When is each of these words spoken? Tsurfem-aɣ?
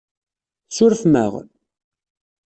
Tsurfem-aɣ? 0.69 1.33